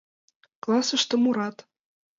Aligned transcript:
Классыште 0.63 1.15
мурат: 1.23 1.57